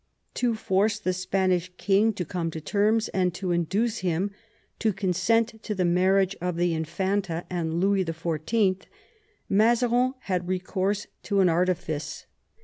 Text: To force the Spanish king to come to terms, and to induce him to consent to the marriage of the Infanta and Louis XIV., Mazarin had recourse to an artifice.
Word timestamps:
To 0.33 0.55
force 0.55 0.97
the 0.97 1.13
Spanish 1.13 1.69
king 1.77 2.11
to 2.13 2.25
come 2.25 2.49
to 2.49 2.59
terms, 2.59 3.07
and 3.09 3.35
to 3.35 3.51
induce 3.51 3.99
him 3.99 4.31
to 4.79 4.93
consent 4.93 5.61
to 5.61 5.75
the 5.75 5.85
marriage 5.85 6.35
of 6.41 6.55
the 6.57 6.73
Infanta 6.73 7.45
and 7.51 7.75
Louis 7.79 8.03
XIV., 8.05 8.79
Mazarin 9.47 10.15
had 10.21 10.47
recourse 10.47 11.05
to 11.21 11.39
an 11.41 11.49
artifice. 11.49 12.25